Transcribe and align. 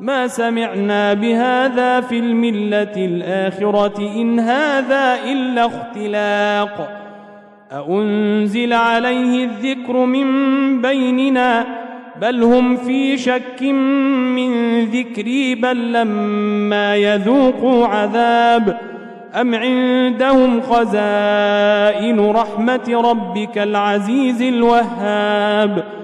ما 0.00 0.26
سمعنا 0.26 1.14
بهذا 1.14 2.00
في 2.00 2.18
الملة 2.18 2.92
الآخرة 2.96 3.98
إن 3.98 4.40
هذا 4.40 5.18
إلا 5.24 5.66
اختلاق. 5.66 7.00
أأنزل 7.72 8.72
عليه 8.72 9.44
الذكر 9.44 9.92
من 9.92 10.26
بيننا؟ 10.82 11.66
بل 12.20 12.42
هم 12.42 12.76
في 12.76 13.16
شك 13.18 13.62
من 13.62 14.84
ذكري 14.84 15.54
بل 15.54 15.92
لما 15.92 16.96
يذوقوا 16.96 17.86
عذاب 17.86 18.78
أم 19.40 19.54
عندهم 19.54 20.60
خزائن 20.60 22.30
رحمة 22.30 23.02
ربك 23.10 23.58
العزيز 23.58 24.42
الوهاب؟ 24.42 26.03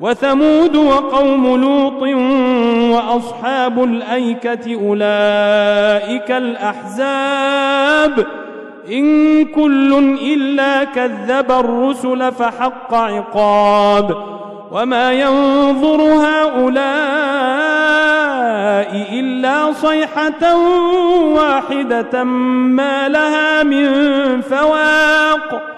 وثمود 0.00 0.76
وقوم 0.76 1.56
لوط 1.56 2.02
وأصحاب 2.96 3.84
الأيكة 3.84 4.74
أولئك 4.74 6.30
الأحزاب. 6.30 8.26
إن 8.92 9.44
كل 9.44 10.16
إلا 10.22 10.84
كذب 10.84 11.52
الرسل 11.52 12.32
فحق 12.32 12.94
عقاب. 12.94 14.16
وما 14.72 15.12
ينظر 15.12 16.02
هؤلاء 16.02 16.78
إلا 19.12 19.72
صيحة 19.72 20.56
واحدة 21.34 22.24
ما 22.24 23.08
لها 23.08 23.62
من 23.62 23.90
فواق. 24.40 25.77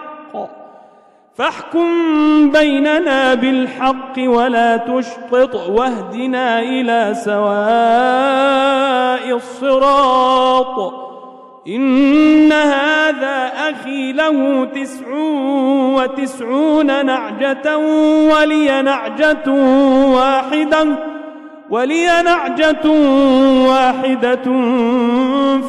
فاحكم 1.41 1.89
بيننا 2.51 3.33
بالحق 3.33 4.13
ولا 4.17 4.77
تشطط 4.77 5.55
واهدنا 5.69 6.59
إلى 6.59 7.13
سواء 7.25 9.35
الصراط. 9.35 10.93
إن 11.67 12.51
هذا 12.51 13.51
أخي 13.69 14.13
له 14.13 14.65
تسع 14.65 15.07
وتسعون 15.95 17.05
نعجة 17.05 17.77
ولي 18.33 18.81
نعجة 18.81 19.51
واحدة 20.15 20.87
ولي 21.69 22.21
نعجة 22.21 22.89
واحدة. 23.67 24.45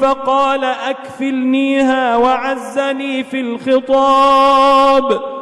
فقال 0.01 0.65
أكفلنيها 0.65 2.17
وعزني 2.17 3.25
في 3.25 3.41
الخطاب. 3.41 5.42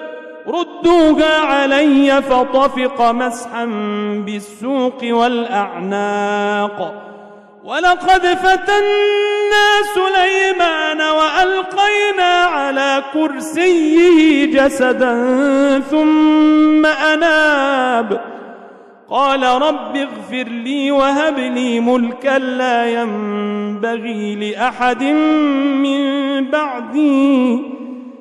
ردوها 0.47 1.37
علي 1.37 2.21
فطفق 2.21 3.11
مسحا 3.11 3.65
بالسوق 4.25 4.99
والأعناق. 5.03 6.93
ولقد 7.63 8.25
فتنا 8.27 9.67
سليمان 9.95 11.01
وألقينا 11.01 12.33
على 12.45 13.03
كرسيه 13.13 14.45
جسدا 14.45 15.13
ثم 15.79 16.85
أناب. 16.85 18.21
قال 19.09 19.43
رب 19.43 19.95
اغفر 19.95 20.49
لي 20.49 20.91
وهب 20.91 21.39
لي 21.39 21.79
ملكا 21.79 22.39
لا 22.39 23.01
ينبغي 23.01 24.35
لأحد 24.35 25.03
من 25.83 26.01
بعدي. 26.49 27.80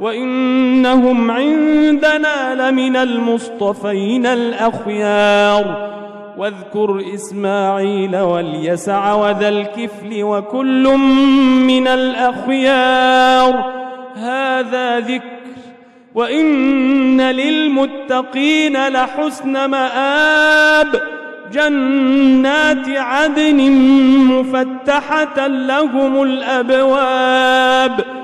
وإنهم 0.00 1.30
عندنا 1.30 2.70
لمن 2.70 2.96
المصطفين 2.96 4.26
الأخيار. 4.26 5.94
واذكر 6.38 7.02
إسماعيل 7.14 8.16
واليسع 8.16 9.14
وذا 9.14 9.48
الكفل 9.48 10.22
وكل 10.22 10.96
من 11.66 11.88
الأخيار. 11.88 13.72
هذا 14.16 15.00
ذكر. 15.00 15.24
وإن 16.14 17.20
للمتقين 17.20 18.88
لحسن 18.88 19.64
مآب. 19.64 21.00
جنات 21.52 22.88
عدن 22.88 23.70
مفتحة 24.30 25.46
لهم 25.46 26.22
الأبواب. 26.22 28.23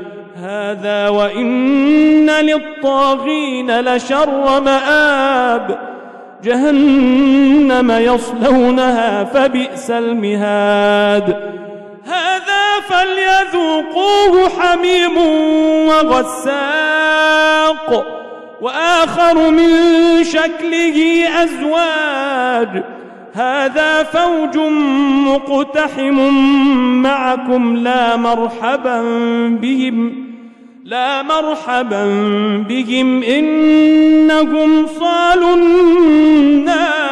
هذا 0.41 1.09
وإن 1.09 2.29
للطاغين 2.29 3.79
لشر 3.79 4.61
مآب. 4.61 5.79
جهنم 6.43 7.91
يصلونها 7.91 9.23
فبئس 9.23 9.91
المهاد. 9.91 11.35
هذا 12.05 12.79
فليذوقوه 12.89 14.49
حميم 14.59 15.17
وغساق. 15.87 16.61
وآخر 18.61 19.49
من 19.49 19.69
شكله 20.23 21.27
أزواج. 21.43 22.83
هذا 23.33 24.03
فوج 24.03 24.57
مقتحم 25.27 26.33
معكم 27.01 27.75
لا 27.75 28.15
مرحبا 28.15 29.01
بهم. 29.61 30.30
لا 30.85 31.21
مرحبا 31.21 32.05
بهم 32.69 33.23
إنهم 33.23 34.87
صالوا 34.87 35.55
النار. 35.55 37.11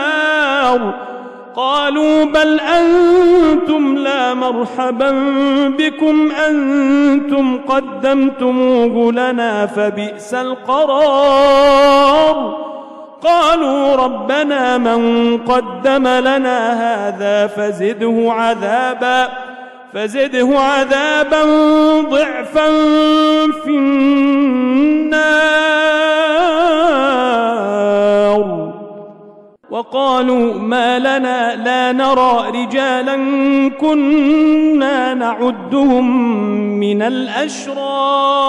قالوا 1.56 2.24
بل 2.24 2.60
أنتم 2.60 3.98
لا 3.98 4.34
مرحبا 4.34 5.12
بكم 5.78 6.32
أنتم 6.32 7.58
قدمتموه 7.68 9.12
لنا 9.12 9.66
فبئس 9.66 10.34
القرار. 10.34 11.90
قالوا 13.22 13.96
ربنا 13.96 14.78
من 14.78 15.38
قدم 15.38 16.08
لنا 16.08 16.74
هذا 16.74 17.48
فزده 17.48 18.34
عذابا. 18.34 19.49
فزده 19.94 20.60
عذابا 20.60 21.44
ضعفا 22.02 22.68
في 23.52 23.70
النار. 23.70 25.20
وقالوا 29.70 30.54
ما 30.54 31.00
لنا 31.00 31.56
لا 31.56 31.92
نرى 31.92 32.64
رجالا 32.64 33.16
كنا 33.70 35.14
نعدهم 35.14 36.30
من 36.80 37.02
الأشرار. 37.02 38.40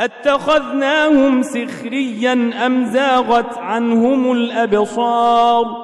أتخذناهم 0.00 1.42
سخريا 1.42 2.50
أم 2.66 2.84
زاغت 2.84 3.58
عنهم 3.58 4.32
الأبصار؟ 4.32 5.83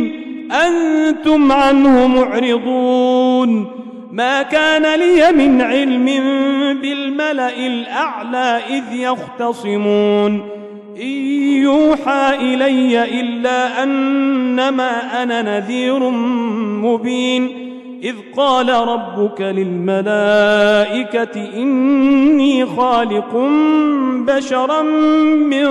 أنتم 0.51 1.51
عنه 1.51 2.07
معرضون. 2.07 3.67
ما 4.11 4.41
كان 4.41 4.99
لي 4.99 5.31
من 5.31 5.61
علم 5.61 6.05
بالملأ 6.81 7.67
الأعلى 7.67 8.59
إذ 8.69 8.83
يختصمون. 8.93 10.41
إن 11.01 11.07
يوحى 11.61 12.35
إلي 12.39 13.03
إلا 13.19 13.83
أنما 13.83 15.23
أنا 15.23 15.41
نذير 15.41 16.09
مبين. 16.83 17.71
إذ 18.03 18.15
قال 18.37 18.69
ربك 18.69 19.41
للملائكة 19.41 20.01
إني 21.57 22.65
خالق 22.65 23.49
بشرا 24.27 24.81
من 25.51 25.67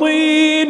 طين. 0.00 0.69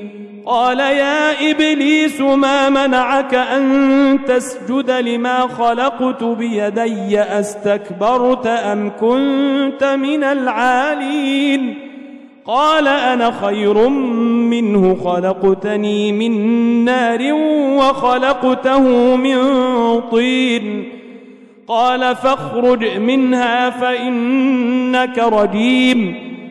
قال 0.45 0.79
يا 0.79 1.51
إبليس 1.51 2.21
ما 2.21 2.69
منعك 2.69 3.35
أن 3.35 4.19
تسجد 4.27 4.91
لما 4.91 5.39
خلقت 5.39 6.23
بيدي؟ 6.23 7.19
أستكبرت 7.19 8.47
أم 8.47 8.91
كنت 8.99 9.83
من 9.83 10.23
العالين؟ 10.23 11.75
قال 12.45 12.87
أنا 12.87 13.31
خير 13.41 13.89
منه 14.49 14.97
خلقتني 15.03 16.11
من 16.11 16.31
نار 16.85 17.33
وخلقته 17.77 19.15
من 19.15 19.37
طين. 20.01 20.89
قال 21.67 22.15
فاخرج 22.15 22.97
منها 22.97 23.69
فإنك 23.69 25.17
رجيم. 25.17 26.30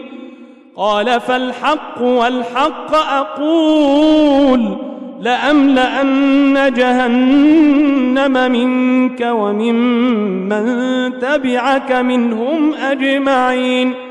قال 0.76 1.22
فالحق 1.22 2.02
والحق 2.02 2.96
أقول 2.96 4.78
لأملأن 5.22 6.74
جهنم 6.74 8.52
منك 8.52 9.22
وممن 9.32 10.64
تبعك 11.20 11.92
منهم 11.92 12.74
أجمعين. 12.74 14.11